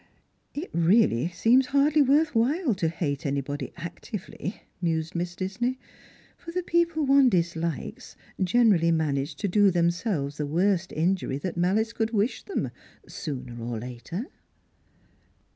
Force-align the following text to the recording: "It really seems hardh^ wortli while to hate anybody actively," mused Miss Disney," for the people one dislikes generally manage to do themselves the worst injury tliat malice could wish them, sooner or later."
"It 0.63 0.71
really 0.73 1.27
seems 1.27 1.67
hardh^ 1.67 1.93
wortli 2.07 2.25
while 2.33 2.73
to 2.73 2.89
hate 2.89 3.23
anybody 3.23 3.71
actively," 3.77 4.63
mused 4.81 5.13
Miss 5.13 5.35
Disney," 5.35 5.77
for 6.39 6.49
the 6.51 6.63
people 6.63 7.05
one 7.05 7.29
dislikes 7.29 8.15
generally 8.43 8.89
manage 8.89 9.35
to 9.35 9.47
do 9.47 9.69
themselves 9.69 10.37
the 10.37 10.47
worst 10.47 10.91
injury 10.91 11.39
tliat 11.39 11.55
malice 11.55 11.93
could 11.93 12.13
wish 12.13 12.41
them, 12.41 12.71
sooner 13.07 13.61
or 13.63 13.77
later." 13.77 14.25